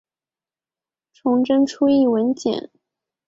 [1.13, 2.71] 崇祯初谥文简。